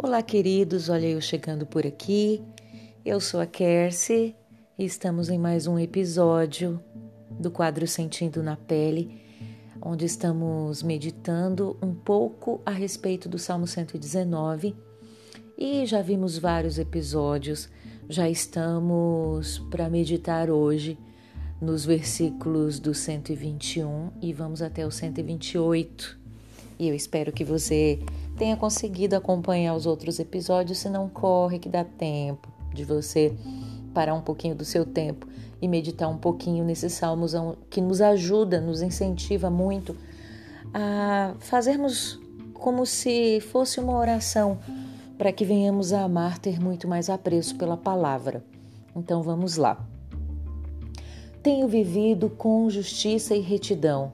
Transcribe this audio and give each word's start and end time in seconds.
Olá, 0.00 0.22
queridos, 0.22 0.88
olha 0.88 1.08
eu 1.08 1.20
chegando 1.20 1.66
por 1.66 1.84
aqui. 1.84 2.40
Eu 3.04 3.18
sou 3.18 3.40
a 3.40 3.46
Kersi 3.46 4.32
e 4.78 4.84
estamos 4.84 5.28
em 5.28 5.36
mais 5.36 5.66
um 5.66 5.76
episódio 5.76 6.80
do 7.28 7.50
quadro 7.50 7.84
Sentindo 7.84 8.40
na 8.40 8.56
Pele, 8.56 9.20
onde 9.82 10.04
estamos 10.04 10.84
meditando 10.84 11.76
um 11.82 11.92
pouco 11.92 12.62
a 12.64 12.70
respeito 12.70 13.28
do 13.28 13.40
Salmo 13.40 13.66
119 13.66 14.76
e 15.58 15.84
já 15.84 16.00
vimos 16.00 16.38
vários 16.38 16.78
episódios, 16.78 17.68
já 18.08 18.30
estamos 18.30 19.58
para 19.68 19.90
meditar 19.90 20.48
hoje 20.48 20.96
nos 21.60 21.84
versículos 21.84 22.78
do 22.78 22.94
121 22.94 24.12
e 24.22 24.32
vamos 24.32 24.62
até 24.62 24.86
o 24.86 24.92
128. 24.92 26.27
E 26.78 26.88
eu 26.88 26.94
espero 26.94 27.32
que 27.32 27.44
você 27.44 27.98
tenha 28.36 28.56
conseguido 28.56 29.16
acompanhar 29.16 29.74
os 29.74 29.84
outros 29.84 30.20
episódios, 30.20 30.78
se 30.78 30.88
não 30.88 31.08
corre 31.08 31.58
que 31.58 31.68
dá 31.68 31.84
tempo 31.84 32.48
de 32.72 32.84
você 32.84 33.34
parar 33.92 34.14
um 34.14 34.20
pouquinho 34.20 34.54
do 34.54 34.64
seu 34.64 34.86
tempo 34.86 35.26
e 35.60 35.66
meditar 35.66 36.08
um 36.08 36.16
pouquinho 36.16 36.64
nesses 36.64 36.92
salmos 36.92 37.32
que 37.68 37.80
nos 37.80 38.00
ajuda, 38.00 38.60
nos 38.60 38.80
incentiva 38.80 39.50
muito 39.50 39.96
a 40.72 41.34
fazermos 41.40 42.20
como 42.54 42.86
se 42.86 43.40
fosse 43.40 43.80
uma 43.80 43.96
oração 43.96 44.58
para 45.16 45.32
que 45.32 45.44
venhamos 45.44 45.92
a 45.92 46.02
amar, 46.02 46.38
ter 46.38 46.60
muito 46.60 46.86
mais 46.86 47.10
apreço 47.10 47.56
pela 47.56 47.76
palavra. 47.76 48.44
Então 48.94 49.20
vamos 49.20 49.56
lá. 49.56 49.84
Tenho 51.42 51.66
vivido 51.66 52.30
com 52.30 52.70
justiça 52.70 53.34
e 53.34 53.40
retidão. 53.40 54.12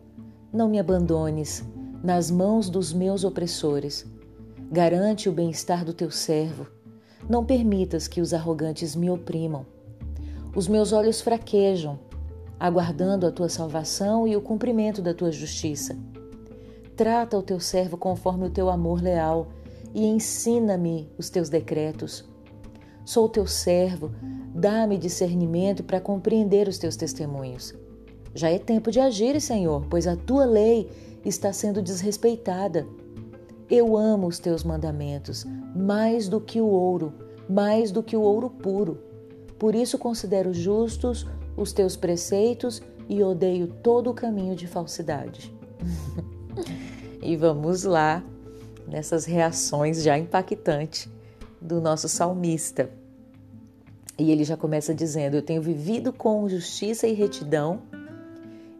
Não 0.50 0.68
me 0.68 0.78
abandones 0.78 1.62
nas 2.04 2.30
mãos 2.30 2.68
dos 2.68 2.92
meus 2.92 3.24
opressores. 3.24 4.04
Garante 4.70 5.26
o 5.26 5.32
bem-estar 5.32 5.86
do 5.86 5.94
teu 5.94 6.10
servo. 6.10 6.66
Não 7.26 7.42
permitas 7.42 8.06
que 8.06 8.20
os 8.20 8.34
arrogantes 8.34 8.94
me 8.94 9.08
oprimam. 9.08 9.64
Os 10.54 10.68
meus 10.68 10.92
olhos 10.92 11.22
fraquejam, 11.22 11.98
aguardando 12.60 13.26
a 13.26 13.32
tua 13.32 13.48
salvação 13.48 14.28
e 14.28 14.36
o 14.36 14.42
cumprimento 14.42 15.00
da 15.00 15.14
tua 15.14 15.32
justiça. 15.32 15.96
Trata 16.94 17.38
o 17.38 17.42
teu 17.42 17.58
servo 17.58 17.96
conforme 17.96 18.48
o 18.48 18.50
teu 18.50 18.68
amor 18.68 19.00
leal 19.02 19.48
e 19.94 20.04
ensina-me 20.04 21.10
os 21.16 21.30
teus 21.30 21.48
decretos. 21.48 22.22
Sou 23.02 23.30
teu 23.30 23.46
servo, 23.46 24.10
dá-me 24.54 24.98
discernimento 24.98 25.82
para 25.82 26.02
compreender 26.02 26.68
os 26.68 26.76
teus 26.76 26.96
testemunhos. 26.96 27.72
Já 28.34 28.50
é 28.50 28.58
tempo 28.58 28.90
de 28.90 29.00
agir, 29.00 29.40
Senhor, 29.40 29.86
pois 29.88 30.06
a 30.06 30.16
tua 30.16 30.44
lei 30.44 30.90
está 31.24 31.52
sendo 31.52 31.82
desrespeitada. 31.82 32.86
Eu 33.70 33.96
amo 33.96 34.26
os 34.26 34.38
teus 34.38 34.62
mandamentos 34.62 35.44
mais 35.74 36.28
do 36.28 36.40
que 36.40 36.60
o 36.60 36.66
ouro, 36.66 37.12
mais 37.48 37.90
do 37.90 38.02
que 38.02 38.16
o 38.16 38.20
ouro 38.20 38.50
puro. 38.50 38.98
Por 39.58 39.74
isso 39.74 39.98
considero 39.98 40.52
justos 40.52 41.26
os 41.56 41.72
teus 41.72 41.96
preceitos 41.96 42.82
e 43.08 43.22
odeio 43.22 43.68
todo 43.68 44.10
o 44.10 44.14
caminho 44.14 44.54
de 44.54 44.66
falsidade. 44.66 45.54
e 47.22 47.36
vamos 47.36 47.84
lá 47.84 48.22
nessas 48.86 49.24
reações 49.24 50.02
já 50.02 50.18
impactantes 50.18 51.08
do 51.60 51.80
nosso 51.80 52.08
salmista. 52.08 52.90
E 54.18 54.30
ele 54.30 54.44
já 54.44 54.56
começa 54.56 54.94
dizendo: 54.94 55.36
Eu 55.36 55.42
tenho 55.42 55.62
vivido 55.62 56.12
com 56.12 56.48
justiça 56.48 57.06
e 57.06 57.12
retidão, 57.12 57.82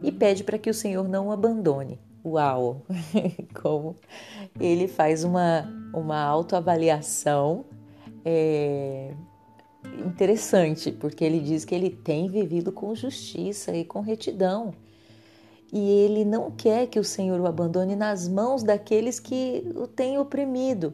e 0.01 0.11
pede 0.11 0.43
para 0.43 0.57
que 0.57 0.69
o 0.69 0.73
Senhor 0.73 1.07
não 1.07 1.27
o 1.27 1.31
abandone. 1.31 1.99
Uau! 2.25 2.81
Como 3.61 3.95
ele 4.59 4.87
faz 4.87 5.23
uma, 5.23 5.69
uma 5.93 6.19
autoavaliação 6.23 7.65
é, 8.25 9.11
interessante, 10.05 10.91
porque 10.91 11.23
ele 11.23 11.39
diz 11.39 11.63
que 11.63 11.75
ele 11.75 11.91
tem 11.91 12.27
vivido 12.27 12.71
com 12.71 12.95
justiça 12.95 13.75
e 13.75 13.85
com 13.85 14.01
retidão. 14.01 14.73
E 15.71 15.79
ele 15.79 16.25
não 16.25 16.49
quer 16.49 16.87
que 16.87 16.99
o 16.99 17.03
Senhor 17.03 17.39
o 17.39 17.45
abandone 17.45 17.95
nas 17.95 18.27
mãos 18.27 18.63
daqueles 18.63 19.19
que 19.19 19.63
o 19.75 19.85
têm 19.85 20.17
oprimido. 20.17 20.93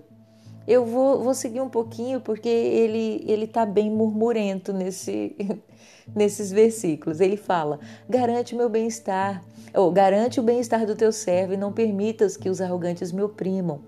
Eu 0.68 0.86
vou, 0.86 1.24
vou 1.24 1.34
seguir 1.34 1.62
um 1.62 1.70
pouquinho 1.70 2.20
porque 2.22 2.50
ele 2.50 3.24
ele 3.28 3.46
está 3.46 3.66
bem 3.66 3.90
murmurento 3.90 4.72
nesse, 4.74 5.36
nesses 6.16 6.52
versículos. 6.52 7.20
Ele 7.20 7.38
fala: 7.38 7.80
garante 8.10 8.56
meu 8.56 8.70
bem-estar, 8.70 9.44
garante 9.94 10.40
o 10.40 10.44
bem-estar 10.44 10.86
do 10.86 10.96
teu 10.96 11.12
servo 11.12 11.54
e 11.54 11.58
não 11.58 11.72
permitas 11.72 12.36
que 12.36 12.50
os 12.50 12.62
arrogantes 12.62 13.12
me 13.12 13.22
oprimam. 13.22 13.82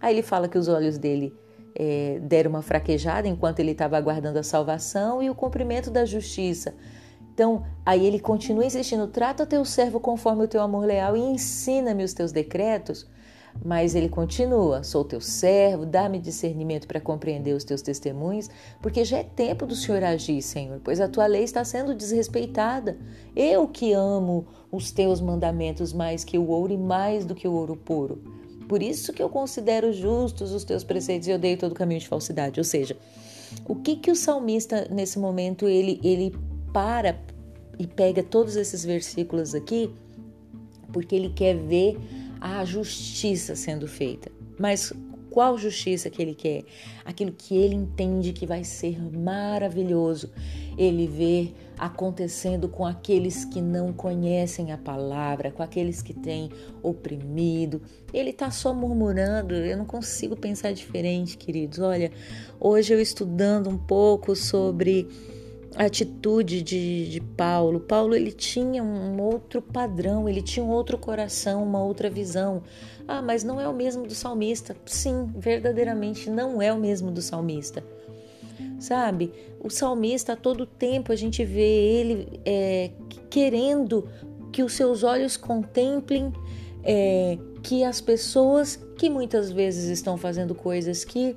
Aí 0.00 0.14
ele 0.14 0.22
fala 0.22 0.48
que 0.48 0.58
os 0.58 0.68
olhos 0.68 0.98
dele 0.98 1.34
é, 1.74 2.18
deram 2.22 2.50
uma 2.50 2.62
fraquejada 2.62 3.28
enquanto 3.28 3.60
ele 3.60 3.72
estava 3.72 3.96
aguardando 3.96 4.38
a 4.38 4.42
salvação 4.42 5.22
e 5.22 5.30
o 5.30 5.34
cumprimento 5.34 5.90
da 5.90 6.04
justiça. 6.04 6.74
Então, 7.32 7.64
aí 7.84 8.06
ele 8.06 8.18
continua 8.18 8.64
insistindo: 8.64 9.06
trata 9.06 9.44
teu 9.44 9.64
servo 9.64 10.00
conforme 10.00 10.44
o 10.44 10.48
teu 10.48 10.62
amor 10.62 10.86
leal 10.86 11.16
e 11.16 11.20
ensina-me 11.20 12.02
os 12.02 12.14
teus 12.14 12.32
decretos. 12.32 13.06
Mas 13.64 13.94
ele 13.94 14.08
continua: 14.08 14.82
sou 14.82 15.04
teu 15.04 15.20
servo, 15.20 15.84
dá-me 15.84 16.18
discernimento 16.18 16.86
para 16.86 17.00
compreender 17.00 17.52
os 17.52 17.64
teus 17.64 17.82
testemunhos, 17.82 18.48
porque 18.80 19.04
já 19.04 19.18
é 19.18 19.24
tempo 19.24 19.66
do 19.66 19.74
Senhor 19.74 20.02
agir, 20.04 20.42
Senhor, 20.42 20.80
pois 20.82 21.00
a 21.00 21.08
tua 21.08 21.26
lei 21.26 21.42
está 21.42 21.64
sendo 21.64 21.94
desrespeitada. 21.94 22.96
Eu 23.34 23.66
que 23.66 23.92
amo 23.92 24.46
os 24.70 24.90
teus 24.90 25.20
mandamentos 25.20 25.92
mais 25.92 26.24
que 26.24 26.38
o 26.38 26.48
ouro 26.48 26.72
e 26.72 26.78
mais 26.78 27.24
do 27.24 27.34
que 27.34 27.48
o 27.48 27.52
ouro 27.52 27.76
puro. 27.76 28.22
Por 28.68 28.82
isso 28.82 29.12
que 29.12 29.22
eu 29.22 29.28
considero 29.28 29.92
justos 29.92 30.52
os 30.52 30.64
teus 30.64 30.82
preceitos 30.82 31.28
e 31.28 31.32
odeio 31.32 31.56
todo 31.56 31.74
caminho 31.74 32.00
de 32.00 32.08
falsidade. 32.08 32.58
Ou 32.58 32.64
seja, 32.64 32.96
o 33.66 33.76
que 33.76 33.96
que 33.96 34.10
o 34.10 34.16
salmista 34.16 34.88
nesse 34.90 35.18
momento 35.18 35.68
ele 35.68 36.00
ele 36.02 36.34
para 36.72 37.18
e 37.78 37.86
pega 37.86 38.22
todos 38.22 38.56
esses 38.56 38.84
versículos 38.84 39.54
aqui, 39.54 39.90
porque 40.92 41.14
ele 41.14 41.30
quer 41.30 41.56
ver 41.56 41.96
a 42.40 42.64
justiça 42.64 43.54
sendo 43.54 43.86
feita. 43.86 44.30
Mas 44.58 44.92
qual 45.36 45.58
justiça 45.58 46.08
que 46.08 46.22
ele 46.22 46.34
quer? 46.34 46.64
Aquilo 47.04 47.30
que 47.30 47.54
ele 47.54 47.74
entende 47.74 48.32
que 48.32 48.46
vai 48.46 48.64
ser 48.64 48.98
maravilhoso. 49.14 50.30
Ele 50.78 51.06
vê 51.06 51.52
acontecendo 51.78 52.70
com 52.70 52.86
aqueles 52.86 53.44
que 53.44 53.60
não 53.60 53.92
conhecem 53.92 54.72
a 54.72 54.78
palavra, 54.78 55.50
com 55.50 55.62
aqueles 55.62 56.00
que 56.00 56.14
têm 56.14 56.50
oprimido. 56.82 57.82
Ele 58.14 58.30
está 58.30 58.50
só 58.50 58.72
murmurando, 58.72 59.54
eu 59.54 59.76
não 59.76 59.84
consigo 59.84 60.34
pensar 60.34 60.72
diferente, 60.72 61.36
queridos. 61.36 61.80
Olha, 61.80 62.10
hoje 62.58 62.94
eu 62.94 63.00
estudando 63.00 63.68
um 63.68 63.76
pouco 63.76 64.34
sobre 64.34 65.06
atitude 65.76 66.62
de, 66.62 67.10
de 67.10 67.20
Paulo. 67.20 67.80
Paulo 67.80 68.14
ele 68.14 68.32
tinha 68.32 68.82
um 68.82 69.20
outro 69.20 69.60
padrão, 69.60 70.28
ele 70.28 70.40
tinha 70.40 70.64
um 70.64 70.70
outro 70.70 70.96
coração, 70.96 71.62
uma 71.62 71.82
outra 71.82 72.08
visão. 72.08 72.62
Ah, 73.06 73.20
mas 73.20 73.44
não 73.44 73.60
é 73.60 73.68
o 73.68 73.74
mesmo 73.74 74.06
do 74.06 74.14
salmista. 74.14 74.76
Sim, 74.86 75.30
verdadeiramente 75.36 76.30
não 76.30 76.60
é 76.60 76.72
o 76.72 76.78
mesmo 76.78 77.10
do 77.10 77.20
salmista. 77.20 77.84
Sabe, 78.78 79.32
o 79.60 79.70
salmista 79.70 80.32
a 80.32 80.36
todo 80.36 80.66
tempo 80.66 81.12
a 81.12 81.16
gente 81.16 81.44
vê 81.44 81.60
ele 81.60 82.40
é, 82.44 82.90
querendo 83.30 84.08
que 84.52 84.62
os 84.62 84.72
seus 84.72 85.02
olhos 85.02 85.36
contemplem 85.36 86.32
é, 86.82 87.38
que 87.62 87.84
as 87.84 88.00
pessoas 88.00 88.78
que 88.96 89.10
muitas 89.10 89.50
vezes 89.50 89.86
estão 89.86 90.16
fazendo 90.16 90.54
coisas 90.54 91.04
que 91.04 91.36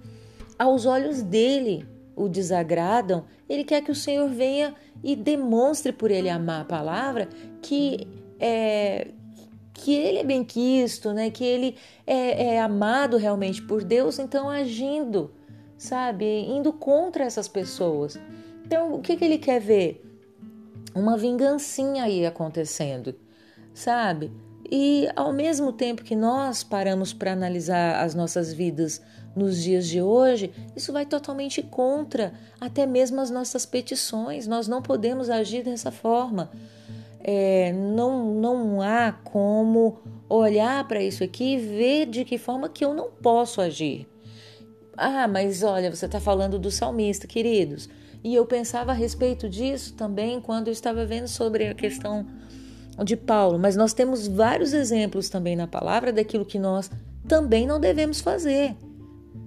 aos 0.57 0.85
olhos 0.85 1.21
dele 1.21 1.85
o 2.19 2.27
desagradam, 2.27 3.23
ele 3.47 3.63
quer 3.63 3.81
que 3.81 3.91
o 3.91 3.95
Senhor 3.95 4.27
venha 4.29 4.75
e 5.01 5.15
demonstre 5.15 5.93
por 5.93 6.11
ele 6.11 6.29
amar 6.29 6.61
a 6.61 6.65
palavra 6.65 7.29
que 7.61 8.05
é, 8.37 9.07
que 9.73 9.93
ele 9.93 10.19
é 10.19 10.23
bem 10.23 10.43
quisto, 10.43 11.13
né? 11.13 11.29
Que 11.29 11.45
ele 11.45 11.77
é, 12.05 12.55
é 12.55 12.61
amado 12.61 13.15
realmente 13.15 13.61
por 13.61 13.83
Deus, 13.83 14.19
então 14.19 14.49
agindo, 14.49 15.31
sabe, 15.77 16.25
indo 16.25 16.73
contra 16.73 17.23
essas 17.23 17.47
pessoas. 17.47 18.19
Então, 18.65 18.93
o 18.93 19.01
que, 19.01 19.15
que 19.15 19.23
ele 19.23 19.37
quer 19.37 19.61
ver? 19.61 20.05
Uma 20.93 21.17
vingancinha 21.17 22.03
aí 22.03 22.25
acontecendo, 22.25 23.15
sabe? 23.73 24.31
E 24.71 25.09
ao 25.15 25.33
mesmo 25.33 25.73
tempo 25.73 26.03
que 26.03 26.15
nós 26.15 26.63
paramos 26.63 27.11
para 27.11 27.33
analisar 27.33 28.03
as 28.03 28.13
nossas 28.13 28.53
vidas 28.53 29.01
nos 29.35 29.63
dias 29.63 29.87
de 29.87 29.99
hoje, 29.99 30.51
isso 30.75 30.93
vai 30.93 31.05
totalmente 31.05 31.63
contra 31.63 32.33
até 32.61 32.85
mesmo 32.85 33.19
as 33.19 33.31
nossas 33.31 33.65
petições. 33.65 34.45
Nós 34.45 34.67
não 34.67 34.81
podemos 34.81 35.29
agir 35.29 35.63
dessa 35.63 35.89
forma. 35.91 36.51
É, 37.21 37.73
não, 37.73 38.33
não 38.33 38.81
há 38.81 39.11
como 39.11 39.99
olhar 40.29 40.87
para 40.87 41.01
isso 41.01 41.23
aqui 41.23 41.55
e 41.55 41.57
ver 41.57 42.05
de 42.05 42.23
que 42.23 42.37
forma 42.37 42.69
que 42.69 42.85
eu 42.85 42.93
não 42.93 43.09
posso 43.09 43.61
agir. 43.61 44.07
Ah, 44.95 45.27
mas 45.27 45.63
olha, 45.63 45.93
você 45.93 46.05
está 46.05 46.19
falando 46.19 46.59
do 46.59 46.69
salmista, 46.69 47.25
queridos. 47.25 47.89
E 48.23 48.35
eu 48.35 48.45
pensava 48.45 48.91
a 48.91 48.95
respeito 48.95 49.49
disso 49.49 49.95
também 49.95 50.39
quando 50.41 50.67
eu 50.67 50.73
estava 50.73 51.05
vendo 51.05 51.27
sobre 51.27 51.67
a 51.67 51.73
questão 51.73 52.27
de 53.03 53.15
Paulo, 53.15 53.57
mas 53.57 53.75
nós 53.75 53.93
temos 53.93 54.27
vários 54.27 54.73
exemplos 54.73 55.29
também 55.29 55.55
na 55.55 55.67
palavra 55.67 56.11
daquilo 56.11 56.45
que 56.45 56.59
nós 56.59 56.89
também 57.27 57.65
não 57.65 57.79
devemos 57.79 58.21
fazer. 58.21 58.75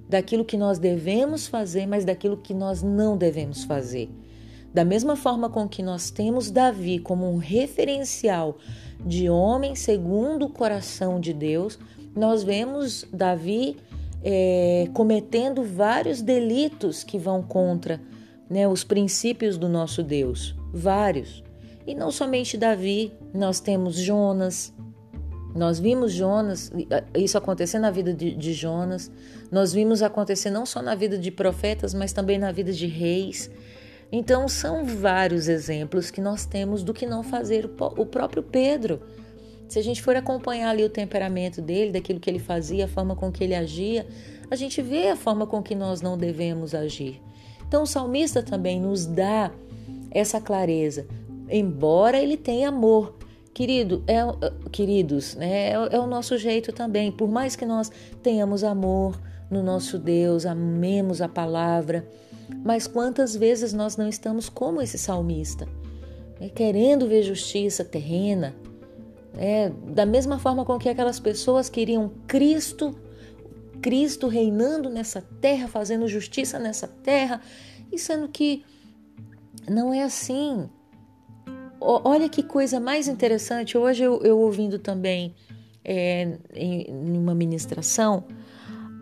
daquilo 0.09 0.45
que 0.45 0.59
nós 0.59 0.79
devemos 0.79 1.47
fazer, 1.47 1.87
mas 1.87 2.05
daquilo 2.05 2.37
que 2.37 2.53
nós 2.53 2.83
não 2.83 3.17
devemos 3.17 3.65
fazer. 3.65 4.11
Da 4.75 4.85
mesma 4.85 5.17
forma 5.17 5.49
com 5.49 5.67
que 5.67 5.83
nós 5.83 6.11
temos 6.11 6.51
Davi 6.51 6.99
como 6.99 7.33
um 7.33 7.39
referencial 7.39 8.59
de 9.05 9.31
homem 9.31 9.75
segundo 9.75 10.45
o 10.45 10.51
coração 10.51 11.19
de 11.19 11.33
Deus, 11.33 11.79
nós 12.15 12.43
vemos 12.43 13.07
Davi 13.11 13.79
é, 14.23 14.89
cometendo 14.93 15.63
vários 15.63 16.21
delitos 16.21 17.03
que 17.03 17.19
vão 17.19 17.43
contra 17.43 17.99
né, 18.49 18.69
os 18.69 18.85
princípios 18.85 19.57
do 19.57 19.69
nosso 19.69 20.03
Deus. 20.03 20.55
Vários. 20.73 21.43
E 21.87 21.95
não 21.95 22.11
somente 22.11 22.57
Davi, 22.57 23.13
nós 23.35 23.61
temos 23.61 23.97
Jonas. 23.97 24.73
Nós 25.55 25.79
vimos 25.79 26.13
Jonas, 26.13 26.73
isso 27.15 27.37
acontecer 27.37 27.79
na 27.79 27.91
vida 27.91 28.15
de, 28.15 28.35
de 28.35 28.53
Jonas. 28.55 29.11
Nós 29.51 29.73
vimos 29.73 30.03
acontecer 30.03 30.51
não 30.51 30.65
só 30.65 30.81
na 30.81 30.95
vida 30.95 31.19
de 31.19 31.31
profetas, 31.31 31.93
mas 31.93 32.13
também 32.13 32.39
na 32.39 32.53
vida 32.53 32.73
de 32.73 32.87
reis. 32.87 33.51
Então, 34.11 34.47
são 34.47 34.85
vários 34.85 35.49
exemplos 35.49 36.11
que 36.11 36.21
nós 36.21 36.45
temos 36.45 36.83
do 36.83 36.93
que 36.93 37.07
não 37.07 37.23
fazer 37.23 37.71
o 37.97 38.07
próprio 38.07 38.43
Pedro. 38.43 39.01
Se 39.67 39.79
a 39.79 39.83
gente 39.83 40.03
for 40.03 40.15
acompanhar 40.15 40.69
ali 40.69 40.85
o 40.85 40.91
temperamento 40.91 41.63
dele, 41.63 41.93
daquilo 41.93 42.21
que 42.21 42.29
ele 42.29 42.39
fazia, 42.39 42.85
a 42.85 42.89
forma 42.89 43.17
com 43.17 43.33
que 43.33 43.43
ele 43.43 43.55
agia, 43.55 44.07
a 44.51 44.55
gente 44.55 44.83
vê 44.83 45.09
a 45.09 45.17
forma 45.17 45.47
com 45.47 45.63
que 45.63 45.75
nós 45.75 46.03
não 46.03 46.19
devemos 46.19 46.75
agir. 46.75 47.23
Então, 47.67 47.85
o 47.85 47.87
salmista 47.87 48.43
também 48.43 48.79
nos 48.79 49.07
dá 49.07 49.51
essa 50.11 50.39
clareza, 50.43 51.07
embora 51.53 52.19
ele 52.21 52.37
tenha 52.37 52.69
amor. 52.69 53.15
Querido, 53.55 54.03
é, 54.07 54.21
queridos, 54.71 55.35
né, 55.35 55.71
é, 55.71 55.73
é 55.73 56.01
o 56.01 56.07
nosso 56.07 56.39
jeito 56.39 56.73
também. 56.73 57.13
Por 57.13 57.29
mais 57.29 57.55
que 57.55 57.67
nós 57.67 57.93
tenhamos 58.23 58.65
amor 58.65 59.21
no 59.51 59.63
nosso 59.63 59.99
Deus, 59.99 60.47
amemos 60.47 61.21
a 61.21 61.29
palavra, 61.29 62.09
mas 62.65 62.87
quantas 62.87 63.37
vezes 63.37 63.75
nós 63.75 63.99
não 63.99 64.09
estamos 64.09 64.49
como 64.49 64.81
esse 64.81 64.97
salmista, 64.97 65.69
né? 66.41 66.49
querendo 66.49 67.07
ver 67.07 67.23
justiça 67.23 67.85
terrena, 67.85 68.55
é, 69.37 69.71
da 69.71 70.07
mesma 70.07 70.39
forma 70.39 70.65
com 70.65 70.79
que 70.79 70.89
aquelas 70.89 71.21
pessoas 71.21 71.69
queriam 71.69 72.11
Cristo, 72.27 72.95
Cristo 73.83 74.29
reinando 74.29 74.89
nessa 74.89 75.23
terra, 75.41 75.69
fazendo 75.69 76.09
justiça 76.09 76.59
nessa 76.59 76.89
terra, 76.89 77.41
e 77.91 77.99
sendo 77.99 78.29
que 78.29 78.65
não 79.69 79.93
é 79.93 80.03
assim. 80.03 80.69
Olha 81.85 82.29
que 82.29 82.43
coisa 82.43 82.79
mais 82.79 83.09
interessante. 83.09 83.77
Hoje 83.77 84.05
eu, 84.05 84.23
eu 84.23 84.39
ouvindo 84.39 84.79
também 84.79 85.35
é, 85.85 86.39
em, 86.55 86.83
em 86.89 87.19
uma 87.19 87.35
ministração, 87.35 88.25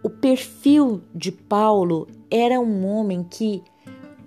o 0.03 0.09
perfil 0.09 1.03
de 1.15 1.31
Paulo 1.31 2.09
era 2.31 2.59
um 2.59 2.87
homem 2.87 3.23
que 3.23 3.63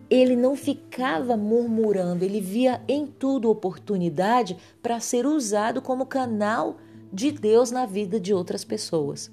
ele 0.10 0.36
não 0.36 0.56
ficava 0.56 1.36
murmurando, 1.36 2.24
ele 2.24 2.40
via 2.40 2.80
em 2.88 3.08
tudo 3.08 3.50
oportunidade 3.50 4.56
para 4.82 5.00
ser 5.00 5.26
usado 5.26 5.82
como 5.82 6.06
canal 6.06 6.78
de 7.12 7.32
Deus 7.32 7.72
na 7.72 7.88
vida 7.88 8.20
de 8.20 8.34
outras 8.34 8.64
pessoas. 8.64 9.32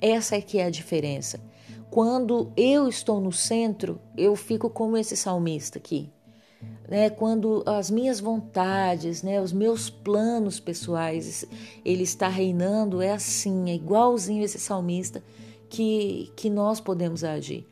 Essa 0.00 0.36
é 0.36 0.40
que 0.40 0.58
é 0.58 0.66
a 0.66 0.70
diferença. 0.70 1.40
Quando 1.90 2.52
eu 2.56 2.86
estou 2.86 3.20
no 3.20 3.32
centro, 3.32 4.00
eu 4.16 4.36
fico 4.36 4.70
como 4.70 4.96
esse 4.96 5.16
salmista 5.16 5.78
aqui. 5.78 6.08
Né, 6.88 7.10
quando 7.10 7.62
as 7.66 7.90
minhas 7.90 8.18
vontades, 8.18 9.22
né, 9.22 9.40
os 9.40 9.52
meus 9.52 9.90
planos 9.90 10.58
pessoais, 10.58 11.44
ele 11.84 12.02
está 12.02 12.28
reinando, 12.28 13.02
é 13.02 13.12
assim, 13.12 13.70
é 13.70 13.74
igualzinho 13.74 14.42
esse 14.42 14.58
salmista 14.58 15.22
que, 15.68 16.32
que 16.34 16.48
nós 16.48 16.80
podemos 16.80 17.22
agir. 17.22 17.66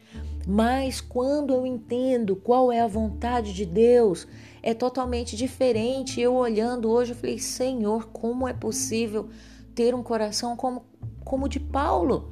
Mas 0.47 1.01
quando 1.01 1.53
eu 1.53 1.67
entendo 1.67 2.37
qual 2.37 2.71
é 2.71 2.81
a 2.81 2.87
vontade 2.87 3.53
de 3.53 3.67
Deus, 3.67 4.29
é 4.63 4.73
totalmente 4.73 5.37
diferente. 5.37 6.21
Eu 6.21 6.35
olhando 6.35 6.89
hoje, 6.89 7.13
eu 7.13 7.17
falei: 7.17 7.39
Senhor, 7.39 8.07
como 8.09 8.47
é 8.47 8.53
possível 8.53 9.29
ter 9.75 9.95
um 9.95 10.03
coração 10.03 10.57
como, 10.57 10.85
como 11.25 11.47
o 11.47 11.49
de 11.49 11.59
Paulo? 11.59 12.31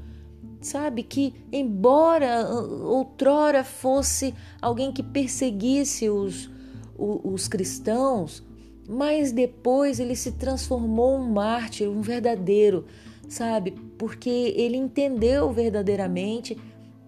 Sabe, 0.65 1.03
que 1.03 1.35
embora 1.53 2.49
outrora 2.49 3.63
fosse 3.63 4.35
alguém 4.63 4.91
que 4.91 5.03
perseguisse 5.03 6.09
os, 6.09 6.49
os, 6.97 7.21
os 7.23 7.49
cristãos, 7.49 8.43
mas 8.89 9.31
depois 9.31 10.01
ele 10.01 10.17
se 10.17 10.33
transformou 10.33 11.19
um 11.19 11.31
mártir, 11.31 11.87
um 11.87 12.01
verdadeiro, 12.01 12.87
sabe? 13.29 13.73
Porque 13.99 14.31
ele 14.57 14.79
entendeu 14.79 15.53
verdadeiramente 15.53 16.57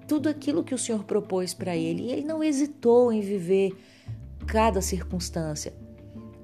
tudo 0.07 0.29
aquilo 0.29 0.63
que 0.63 0.75
o 0.75 0.79
Senhor 0.79 1.05
propôs 1.05 1.55
para 1.55 1.75
ele 1.75 2.03
e 2.03 2.13
ele 2.13 2.27
não 2.27 2.45
hesitou 2.45 3.11
em 3.11 3.23
viver 3.23 3.75
cada 4.47 4.83
circunstância. 4.83 5.73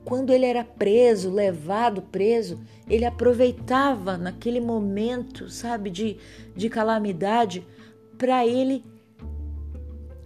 Quando 0.04 0.30
ele 0.30 0.44
era 0.44 0.64
preso, 0.64 1.30
levado 1.30 2.02
preso, 2.02 2.60
ele 2.88 3.04
aproveitava 3.04 4.18
naquele 4.18 4.60
momento, 4.60 5.48
sabe, 5.48 5.90
de, 5.90 6.16
de 6.56 6.68
calamidade, 6.68 7.66
para 8.18 8.46
ele 8.46 8.84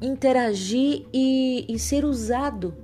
interagir 0.00 1.06
e, 1.12 1.64
e 1.68 1.78
ser 1.78 2.04
usado 2.04 2.74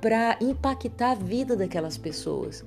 para 0.00 0.36
impactar 0.40 1.12
a 1.12 1.14
vida 1.14 1.56
daquelas 1.56 1.96
pessoas 1.96 2.64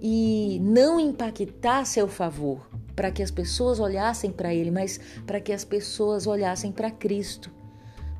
e 0.00 0.58
não 0.60 1.00
impactar 1.00 1.78
a 1.78 1.84
seu 1.84 2.06
favor, 2.08 2.68
para 2.94 3.10
que 3.10 3.22
as 3.22 3.30
pessoas 3.30 3.80
olhassem 3.80 4.30
para 4.30 4.54
ele, 4.54 4.70
mas 4.70 5.00
para 5.26 5.40
que 5.40 5.52
as 5.52 5.64
pessoas 5.64 6.26
olhassem 6.26 6.70
para 6.70 6.90
Cristo, 6.90 7.50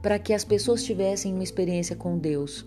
para 0.02 0.18
que 0.18 0.32
as 0.32 0.44
pessoas 0.44 0.84
tivessem 0.84 1.34
uma 1.34 1.42
experiência 1.42 1.96
com 1.96 2.16
Deus. 2.16 2.64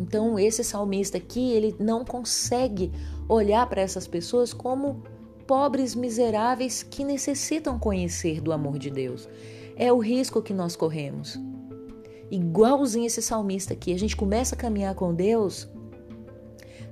Então, 0.00 0.38
esse 0.38 0.64
salmista 0.64 1.18
aqui, 1.18 1.52
ele 1.52 1.74
não 1.78 2.04
consegue 2.04 2.90
olhar 3.28 3.68
para 3.68 3.80
essas 3.80 4.06
pessoas 4.06 4.52
como 4.52 5.02
pobres 5.46 5.94
miseráveis 5.94 6.82
que 6.82 7.04
necessitam 7.04 7.78
conhecer 7.78 8.40
do 8.40 8.52
amor 8.52 8.78
de 8.78 8.90
Deus. 8.90 9.28
É 9.76 9.92
o 9.92 9.98
risco 9.98 10.42
que 10.42 10.52
nós 10.52 10.74
corremos. 10.74 11.38
Igualzinho 12.30 13.06
esse 13.06 13.22
salmista 13.22 13.74
aqui, 13.74 13.92
a 13.92 13.98
gente 13.98 14.16
começa 14.16 14.54
a 14.54 14.58
caminhar 14.58 14.94
com 14.94 15.14
Deus, 15.14 15.68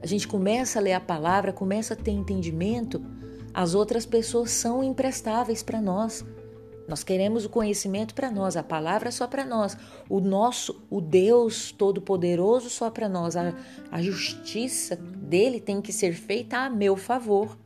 a 0.00 0.06
gente 0.06 0.28
começa 0.28 0.78
a 0.78 0.82
ler 0.82 0.92
a 0.92 1.00
palavra, 1.00 1.52
começa 1.52 1.94
a 1.94 1.96
ter 1.96 2.10
entendimento, 2.10 3.02
as 3.54 3.74
outras 3.74 4.04
pessoas 4.06 4.50
são 4.50 4.82
imprestáveis 4.82 5.62
para 5.62 5.80
nós. 5.80 6.24
Nós 6.88 7.04
queremos 7.04 7.44
o 7.44 7.48
conhecimento 7.48 8.14
para 8.14 8.30
nós, 8.30 8.56
a 8.56 8.62
palavra 8.62 9.10
só 9.10 9.26
para 9.26 9.44
nós, 9.44 9.76
o 10.08 10.20
nosso, 10.20 10.82
o 10.90 11.00
Deus 11.00 11.72
Todo-Poderoso 11.72 12.68
só 12.68 12.90
para 12.90 13.08
nós, 13.08 13.36
a, 13.36 13.54
a 13.90 14.02
justiça 14.02 14.96
dele 14.96 15.60
tem 15.60 15.80
que 15.80 15.92
ser 15.92 16.12
feita 16.12 16.58
a 16.58 16.70
meu 16.70 16.96
favor. 16.96 17.56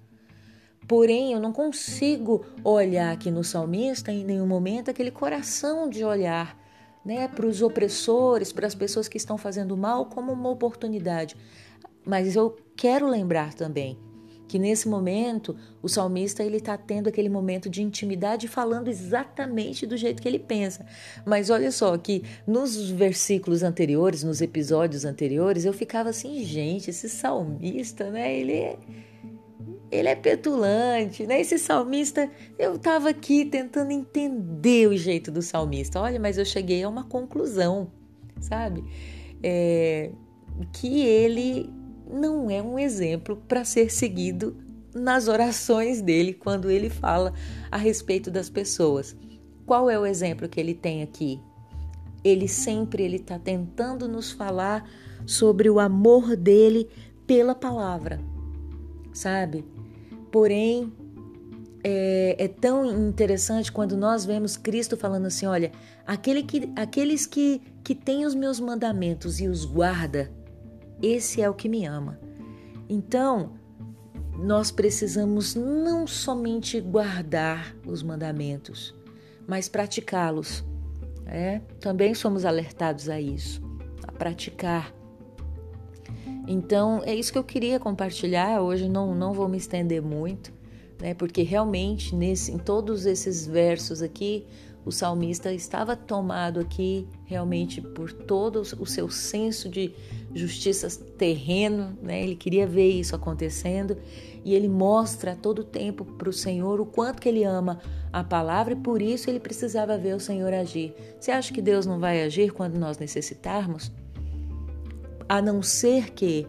Porém, 0.86 1.32
eu 1.32 1.40
não 1.40 1.52
consigo 1.52 2.44
olhar 2.62 3.12
aqui 3.12 3.30
no 3.30 3.42
salmista 3.42 4.12
em 4.12 4.24
nenhum 4.24 4.46
momento 4.46 4.90
aquele 4.90 5.10
coração 5.10 5.88
de 5.88 6.04
olhar 6.04 6.56
né, 7.04 7.26
para 7.26 7.46
os 7.46 7.62
opressores, 7.62 8.52
para 8.52 8.66
as 8.66 8.74
pessoas 8.74 9.08
que 9.08 9.16
estão 9.16 9.36
fazendo 9.36 9.76
mal 9.76 10.06
como 10.06 10.32
uma 10.32 10.50
oportunidade. 10.50 11.36
Mas 12.04 12.36
eu 12.36 12.56
quero 12.76 13.08
lembrar 13.08 13.52
também 13.54 13.98
que 14.48 14.58
nesse 14.58 14.88
momento 14.88 15.56
o 15.82 15.88
salmista 15.88 16.42
ele 16.42 16.58
está 16.58 16.76
tendo 16.76 17.08
aquele 17.08 17.28
momento 17.28 17.68
de 17.68 17.82
intimidade 17.82 18.48
falando 18.48 18.88
exatamente 18.88 19.86
do 19.86 19.96
jeito 19.96 20.22
que 20.22 20.28
ele 20.28 20.38
pensa. 20.38 20.86
Mas 21.24 21.50
olha 21.50 21.70
só 21.70 21.96
que 21.98 22.22
nos 22.46 22.90
versículos 22.90 23.62
anteriores, 23.62 24.22
nos 24.22 24.40
episódios 24.40 25.04
anteriores, 25.04 25.64
eu 25.64 25.72
ficava 25.72 26.10
assim, 26.10 26.44
gente, 26.44 26.90
esse 26.90 27.08
salmista, 27.08 28.10
né? 28.10 28.38
Ele 28.38 28.52
é, 28.52 28.78
ele 29.90 30.08
é 30.08 30.14
petulante, 30.14 31.26
né? 31.26 31.40
Esse 31.40 31.58
salmista, 31.58 32.30
eu 32.58 32.76
estava 32.76 33.10
aqui 33.10 33.44
tentando 33.44 33.90
entender 33.90 34.88
o 34.88 34.96
jeito 34.96 35.30
do 35.30 35.42
salmista. 35.42 36.00
Olha, 36.00 36.20
mas 36.20 36.38
eu 36.38 36.44
cheguei 36.44 36.82
a 36.82 36.88
uma 36.88 37.04
conclusão, 37.04 37.90
sabe? 38.40 38.84
É, 39.42 40.10
que 40.72 41.02
ele 41.02 41.70
não 42.10 42.50
é 42.50 42.62
um 42.62 42.78
exemplo 42.78 43.36
para 43.48 43.64
ser 43.64 43.90
seguido 43.90 44.56
nas 44.94 45.28
orações 45.28 46.00
dele 46.00 46.32
quando 46.32 46.70
ele 46.70 46.88
fala 46.88 47.32
a 47.70 47.76
respeito 47.76 48.30
das 48.30 48.48
pessoas. 48.48 49.16
Qual 49.66 49.90
é 49.90 49.98
o 49.98 50.06
exemplo 50.06 50.48
que 50.48 50.58
ele 50.58 50.74
tem 50.74 51.02
aqui? 51.02 51.40
Ele 52.24 52.48
sempre 52.48 53.02
ele 53.02 53.16
está 53.16 53.38
tentando 53.38 54.08
nos 54.08 54.32
falar 54.32 54.88
sobre 55.26 55.68
o 55.68 55.78
amor 55.78 56.36
dele 56.36 56.88
pela 57.26 57.54
palavra, 57.54 58.20
sabe? 59.12 59.64
Porém, 60.30 60.92
é, 61.82 62.36
é, 62.38 62.48
tão 62.48 63.08
interessante 63.08 63.70
quando 63.70 63.96
nós 63.96 64.24
vemos 64.24 64.56
Cristo 64.56 64.96
falando 64.96 65.26
assim: 65.26 65.46
olha, 65.46 65.70
aquele 66.06 66.42
que, 66.42 66.72
aqueles 66.74 67.26
que, 67.26 67.60
que 67.84 67.94
têm 67.94 68.26
os 68.26 68.34
meus 68.34 68.58
mandamentos 68.58 69.40
e 69.40 69.46
os 69.46 69.64
guarda, 69.64 70.30
esse 71.02 71.42
é 71.42 71.48
o 71.48 71.54
que 71.54 71.68
me 71.68 71.84
ama. 71.84 72.18
Então, 72.88 73.52
nós 74.38 74.70
precisamos 74.70 75.54
não 75.54 76.06
somente 76.06 76.80
guardar 76.80 77.74
os 77.86 78.02
mandamentos, 78.02 78.94
mas 79.46 79.68
praticá-los. 79.68 80.64
É? 81.26 81.60
Também 81.80 82.14
somos 82.14 82.44
alertados 82.44 83.08
a 83.08 83.20
isso, 83.20 83.60
a 84.06 84.12
praticar. 84.12 84.94
Então, 86.46 87.02
é 87.04 87.14
isso 87.14 87.32
que 87.32 87.38
eu 87.38 87.42
queria 87.42 87.80
compartilhar. 87.80 88.60
Hoje 88.60 88.88
não, 88.88 89.12
não 89.14 89.32
vou 89.32 89.48
me 89.48 89.56
estender 89.56 90.00
muito, 90.00 90.52
né? 91.00 91.14
porque 91.14 91.42
realmente 91.42 92.14
nesse, 92.14 92.52
em 92.52 92.58
todos 92.58 93.06
esses 93.06 93.44
versos 93.44 94.02
aqui, 94.02 94.46
o 94.84 94.92
salmista 94.92 95.52
estava 95.52 95.96
tomado 95.96 96.60
aqui 96.60 97.08
realmente 97.24 97.80
por 97.80 98.12
todo 98.12 98.60
o 98.60 98.86
seu 98.86 99.10
senso 99.10 99.68
de 99.68 99.92
justiça 100.34 100.88
terreno, 101.16 101.96
né? 102.02 102.22
Ele 102.22 102.36
queria 102.36 102.66
ver 102.66 102.88
isso 102.90 103.14
acontecendo 103.14 103.96
e 104.44 104.54
ele 104.54 104.68
mostra 104.68 105.34
todo 105.34 105.60
o 105.60 105.64
tempo 105.64 106.04
para 106.04 106.28
o 106.28 106.32
Senhor 106.32 106.80
o 106.80 106.86
quanto 106.86 107.20
que 107.20 107.28
ele 107.28 107.44
ama 107.44 107.80
a 108.12 108.22
palavra 108.22 108.74
e 108.74 108.76
por 108.76 109.02
isso 109.02 109.28
ele 109.28 109.40
precisava 109.40 109.98
ver 109.98 110.14
o 110.14 110.20
Senhor 110.20 110.52
agir. 110.52 110.94
Você 111.18 111.30
acha 111.30 111.52
que 111.52 111.62
Deus 111.62 111.86
não 111.86 111.98
vai 111.98 112.22
agir 112.22 112.52
quando 112.52 112.78
nós 112.78 112.98
necessitarmos? 112.98 113.90
A 115.28 115.42
não 115.42 115.62
ser 115.62 116.12
que 116.12 116.46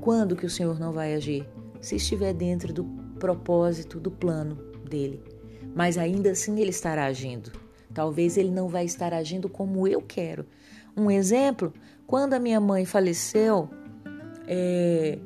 quando 0.00 0.36
que 0.36 0.44
o 0.44 0.50
Senhor 0.50 0.78
não 0.78 0.92
vai 0.92 1.14
agir? 1.14 1.48
Se 1.80 1.96
estiver 1.96 2.34
dentro 2.34 2.72
do 2.72 2.84
propósito, 3.18 3.98
do 3.98 4.10
plano 4.10 4.56
dele. 4.88 5.22
Mas 5.74 5.96
ainda 5.96 6.32
assim 6.32 6.60
ele 6.60 6.70
estará 6.70 7.06
agindo. 7.06 7.52
Talvez 7.94 8.36
ele 8.36 8.50
não 8.50 8.68
vai 8.68 8.84
estar 8.84 9.14
agindo 9.14 9.48
como 9.48 9.86
eu 9.86 10.02
quero. 10.02 10.44
Um 10.96 11.10
exemplo, 11.10 11.72
quando 12.06 12.34
a 12.34 12.38
minha 12.38 12.60
mãe 12.60 12.84
faleceu, 12.84 13.68
é, 14.46 15.18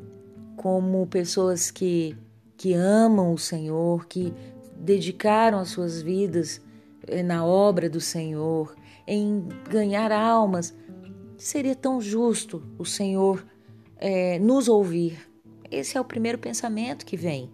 como 0.57 1.07
pessoas 1.07 1.71
que, 1.71 2.17
que 2.57 2.75
amam 2.75 3.33
o 3.33 3.39
Senhor, 3.39 4.07
que 4.07 4.33
dedicaram 4.77 5.59
as 5.59 5.69
suas 5.69 6.01
vidas 6.01 6.61
é, 7.07 7.23
na 7.23 7.45
obra 7.45 7.89
do 7.89 8.01
Senhor, 8.01 8.75
em 9.07 9.49
ganhar 9.69 10.13
almas, 10.13 10.75
seria 11.37 11.75
tão 11.75 12.01
justo 12.01 12.63
o 12.79 12.85
Senhor 12.85 13.45
é, 13.97 14.39
nos 14.39 14.69
ouvir. 14.69 15.19
Esse 15.71 15.99
é 15.99 16.01
o 16.01 16.05
primeiro 16.05 16.39
pensamento 16.39 17.05
que 17.05 17.17
vem, 17.17 17.51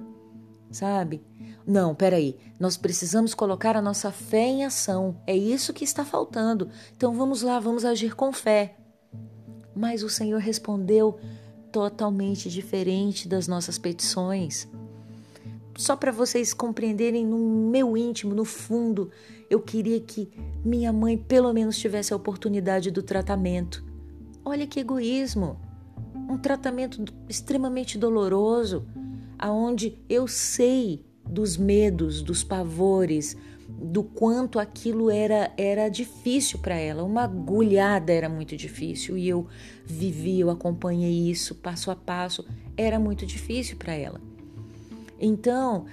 sabe? 0.71 1.23
Não, 1.66 1.95
peraí, 1.95 2.37
nós 2.59 2.76
precisamos 2.76 3.35
colocar 3.35 3.76
a 3.76 3.83
nossa 3.83 4.11
fé 4.11 4.47
em 4.47 4.64
ação. 4.64 5.16
É 5.26 5.37
isso 5.37 5.73
que 5.73 5.85
está 5.85 6.04
faltando. 6.04 6.69
Então 6.97 7.14
vamos 7.14 7.42
lá, 7.42 7.61
vamos 7.61 7.85
agir 7.85 8.14
com 8.14 8.33
fé. 8.33 8.76
Mas 9.75 10.02
o 10.02 10.09
Senhor 10.09 10.40
respondeu 10.40 11.19
totalmente 11.71 12.50
diferente 12.50 13.28
das 13.28 13.47
nossas 13.47 13.78
petições. 13.78 14.69
Só 15.76 15.97
para 15.97 16.12
vocês 16.12 16.52
compreenderem 16.52 17.25
no 17.25 17.71
meu 17.71 17.97
íntimo, 17.97 18.35
no 18.35 18.45
fundo, 18.45 19.11
eu 19.49 19.61
queria 19.61 20.00
que 20.00 20.31
minha 20.64 20.92
mãe 20.92 21.16
pelo 21.16 21.52
menos 21.52 21.78
tivesse 21.78 22.12
a 22.12 22.16
oportunidade 22.16 22.90
do 22.90 23.02
tratamento. 23.02 23.85
Olha 24.45 24.66
que 24.66 24.81
egoísmo! 24.81 25.59
Um 26.28 26.37
tratamento 26.37 27.02
extremamente 27.28 27.97
doloroso, 27.97 28.87
aonde 29.38 29.99
eu 30.09 30.28
sei 30.28 31.04
dos 31.33 31.57
medos, 31.57 32.23
dos 32.23 32.45
pavores, 32.45 33.37
do 33.69 34.03
quanto 34.03 34.59
aquilo 34.59 35.11
era 35.11 35.51
era 35.57 35.89
difícil 35.89 36.59
para 36.59 36.77
ela. 36.77 37.03
Uma 37.03 37.25
agulhada 37.25 38.12
era 38.12 38.29
muito 38.29 38.57
difícil 38.57 39.17
e 39.17 39.29
eu 39.29 39.47
vivi, 39.85 40.41
eu 40.41 40.51
acompanhei 40.51 41.31
isso 41.31 41.55
passo 41.55 41.91
a 41.91 41.97
passo, 41.97 42.45
era 42.77 42.99
muito 42.99 43.25
difícil 43.25 43.77
para 43.77 43.95
ela. 43.95 44.21
Então, 45.19 45.87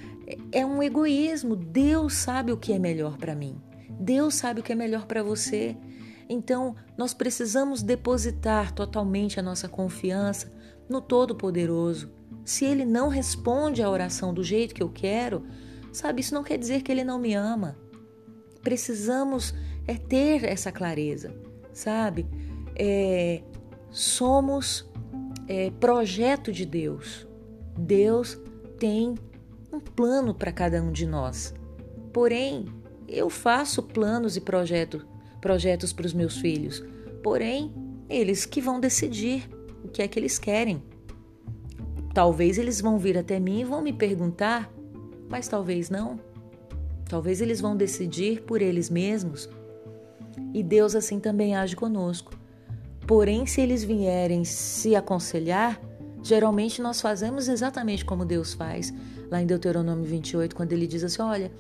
é 0.52 0.66
um 0.66 0.82
egoísmo. 0.82 1.56
Deus 1.56 2.14
sabe 2.14 2.52
o 2.52 2.58
que 2.58 2.74
é 2.74 2.80
melhor 2.80 3.18
para 3.18 3.36
mim. 3.36 3.56
Deus 3.90 4.36
sabe 4.36 4.60
o 4.60 4.64
que 4.64 4.72
é 4.72 4.76
melhor 4.76 5.06
para 5.06 5.24
você. 5.24 5.78
Então, 6.28 6.76
nós 6.98 7.14
precisamos 7.14 7.82
depositar 7.82 8.72
totalmente 8.74 9.40
a 9.40 9.44
nossa 9.44 9.68
confiança 9.68 10.52
no 10.88 11.02
Todo-Poderoso, 11.02 12.12
se 12.44 12.66
ele 12.66 12.86
não 12.86 13.10
responde 13.10 13.82
à 13.82 13.90
oração 13.90 14.34
do 14.34 14.44
jeito 14.44 14.74
que 14.74 14.84
eu 14.84 14.90
quero, 14.90 15.44
sabe, 15.92 16.22
isso 16.22 16.34
não 16.34 16.44
quer 16.44 16.58
dizer 16.58 16.82
que 16.82 16.92
ele 16.92 17.04
não 17.04 17.20
me 17.20 17.34
ama. 17.34 17.78
Precisamos 18.62 19.54
é 19.88 19.96
ter 19.96 20.44
essa 20.44 20.72
clareza, 20.72 21.34
sabe? 21.74 22.28
É, 22.76 23.42
somos 23.90 24.88
é, 25.48 25.72
projeto 25.80 26.52
de 26.52 26.66
Deus. 26.66 27.28
Deus 27.78 28.40
tem 28.78 29.16
um 29.72 29.80
plano 29.80 30.34
para 30.34 30.52
cada 30.52 30.82
um 30.82 30.92
de 30.92 31.06
nós. 31.06 31.54
Porém, 32.14 32.66
eu 33.08 33.30
faço 33.30 33.82
planos 33.82 34.38
e 34.38 34.42
projeto, 34.42 35.06
projetos 35.42 35.92
para 35.92 36.06
os 36.06 36.14
meus 36.14 36.38
filhos. 36.38 36.84
Porém, 37.24 37.74
eles 38.08 38.46
que 38.46 38.62
vão 38.62 38.80
decidir 38.80 39.50
o 39.84 39.88
que 39.88 40.02
é 40.02 40.08
que 40.08 40.20
eles 40.20 40.38
querem. 40.38 40.84
Talvez 42.14 42.58
eles 42.58 42.82
vão 42.82 42.98
vir 42.98 43.18
até 43.18 43.40
mim 43.40 43.62
e 43.62 43.64
vão 43.64 43.82
me 43.82 43.94
perguntar, 43.94 44.72
mas 45.30 45.48
talvez 45.48 45.90
não. 45.90 46.20
Talvez 47.08 47.42
eles 47.42 47.62
vão 47.62 47.76
decidir 47.76 48.42
por 48.44 48.62
eles 48.62 48.90
mesmos. 48.90 49.50
E 50.54 50.64
Deus 50.64 50.96
assim 50.96 51.20
também 51.20 51.56
age 51.56 51.76
conosco. 51.76 52.34
Porém, 53.08 53.46
se 53.46 53.62
eles 53.62 53.84
vierem 53.84 54.44
se 54.44 54.96
aconselhar, 54.96 55.82
geralmente 56.22 56.82
nós 56.82 57.02
fazemos 57.02 57.48
exatamente 57.48 58.06
como 58.06 58.26
Deus 58.26 58.54
faz, 58.54 58.94
lá 59.32 59.42
em 59.42 59.48
Deuteronômio 59.48 60.06
28, 60.06 60.56
quando 60.56 60.74
ele 60.74 60.86
diz 60.86 61.04
assim: 61.04 61.22
Olha, 61.22 61.52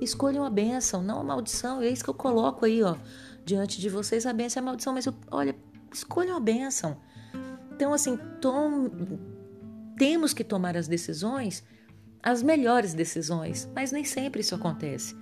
escolham 0.00 0.44
a 0.44 0.50
bênção, 0.50 1.02
não 1.02 1.20
a 1.20 1.24
maldição. 1.24 1.80
É 1.80 1.88
isso 1.88 2.04
que 2.04 2.10
eu 2.10 2.14
coloco 2.14 2.64
aí, 2.66 2.82
ó, 2.82 2.96
diante 3.44 3.80
de 3.80 3.88
vocês: 3.88 4.26
a 4.26 4.32
bênção 4.32 4.60
e 4.60 4.62
a 4.62 4.66
maldição. 4.66 4.92
Mas 4.92 5.06
eu, 5.06 5.14
olha, 5.30 5.56
escolham 5.92 6.36
a 6.36 6.40
bênção. 6.40 6.96
Então, 7.72 7.94
assim, 7.94 8.18
tome 8.40 8.90
temos 9.98 10.32
que 10.32 10.44
tomar 10.44 10.76
as 10.76 10.88
decisões, 10.88 11.62
as 12.22 12.42
melhores 12.42 12.94
decisões, 12.94 13.68
mas 13.74 13.92
nem 13.92 14.04
sempre 14.04 14.40
isso 14.40 14.54
acontece. 14.54 15.16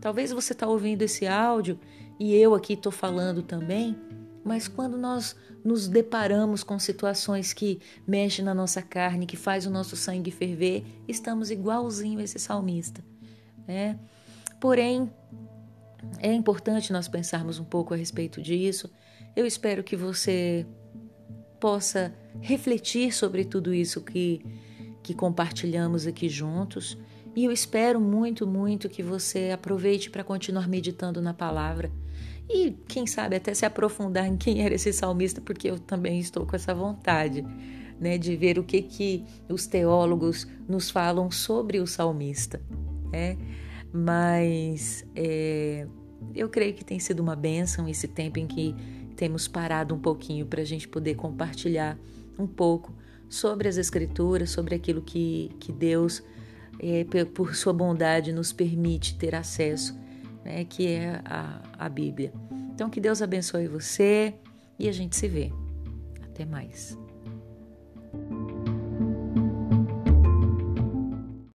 Talvez 0.00 0.30
você 0.30 0.52
está 0.52 0.66
ouvindo 0.66 1.02
esse 1.02 1.26
áudio 1.26 1.78
e 2.18 2.34
eu 2.34 2.54
aqui 2.54 2.74
estou 2.74 2.92
falando 2.92 3.42
também, 3.42 3.96
mas 4.44 4.68
quando 4.68 4.96
nós 4.96 5.36
nos 5.64 5.88
deparamos 5.88 6.62
com 6.62 6.78
situações 6.78 7.52
que 7.52 7.80
mexem 8.06 8.44
na 8.44 8.54
nossa 8.54 8.80
carne, 8.80 9.26
que 9.26 9.36
faz 9.36 9.66
o 9.66 9.70
nosso 9.70 9.96
sangue 9.96 10.30
ferver, 10.30 10.84
estamos 11.06 11.50
igualzinho 11.50 12.18
a 12.18 12.22
esse 12.22 12.38
salmista. 12.38 13.04
Né? 13.66 13.98
Porém, 14.58 15.10
é 16.18 16.32
importante 16.32 16.92
nós 16.92 17.08
pensarmos 17.08 17.58
um 17.58 17.64
pouco 17.64 17.92
a 17.92 17.96
respeito 17.96 18.40
disso. 18.40 18.90
Eu 19.36 19.46
espero 19.46 19.84
que 19.84 19.96
você 19.96 20.66
possa 21.60 22.14
refletir 22.40 23.12
sobre 23.12 23.44
tudo 23.44 23.72
isso 23.72 24.00
que, 24.00 24.44
que 25.02 25.14
compartilhamos 25.14 26.06
aqui 26.06 26.28
juntos. 26.28 26.96
E 27.36 27.44
eu 27.44 27.52
espero 27.52 28.00
muito, 28.00 28.46
muito 28.46 28.88
que 28.88 29.02
você 29.02 29.50
aproveite 29.52 30.10
para 30.10 30.24
continuar 30.24 30.66
meditando 30.68 31.20
na 31.20 31.34
palavra. 31.34 31.92
E 32.48 32.74
quem 32.88 33.06
sabe 33.06 33.36
até 33.36 33.54
se 33.54 33.64
aprofundar 33.64 34.26
em 34.26 34.36
quem 34.36 34.64
era 34.64 34.74
esse 34.74 34.92
salmista, 34.92 35.40
porque 35.40 35.70
eu 35.70 35.78
também 35.78 36.18
estou 36.18 36.44
com 36.44 36.56
essa 36.56 36.74
vontade, 36.74 37.46
né, 38.00 38.18
de 38.18 38.34
ver 38.34 38.58
o 38.58 38.64
que 38.64 38.82
que 38.82 39.24
os 39.48 39.66
teólogos 39.68 40.48
nos 40.68 40.90
falam 40.90 41.30
sobre 41.30 41.78
o 41.78 41.86
salmista, 41.86 42.60
né? 43.12 43.36
Mas 43.92 45.04
é, 45.14 45.86
eu 46.34 46.48
creio 46.48 46.74
que 46.74 46.84
tem 46.84 46.98
sido 46.98 47.20
uma 47.20 47.36
bênção 47.36 47.88
esse 47.88 48.08
tempo 48.08 48.38
em 48.38 48.46
que 48.46 48.74
temos 49.16 49.48
parado 49.48 49.94
um 49.94 49.98
pouquinho 49.98 50.46
para 50.46 50.62
a 50.62 50.64
gente 50.64 50.88
poder 50.88 51.14
compartilhar 51.14 51.98
um 52.38 52.46
pouco 52.46 52.94
sobre 53.28 53.68
as 53.68 53.76
Escrituras, 53.76 54.50
sobre 54.50 54.74
aquilo 54.74 55.02
que, 55.02 55.50
que 55.60 55.72
Deus, 55.72 56.22
é, 56.78 57.04
por 57.32 57.54
sua 57.54 57.72
bondade, 57.72 58.32
nos 58.32 58.52
permite 58.52 59.16
ter 59.16 59.34
acesso, 59.34 59.96
né, 60.44 60.64
que 60.64 60.86
é 60.88 61.20
a, 61.24 61.62
a 61.78 61.88
Bíblia. 61.88 62.32
Então, 62.74 62.90
que 62.90 63.00
Deus 63.00 63.22
abençoe 63.22 63.68
você 63.68 64.34
e 64.78 64.88
a 64.88 64.92
gente 64.92 65.16
se 65.16 65.28
vê. 65.28 65.52
Até 66.22 66.44
mais. 66.44 66.98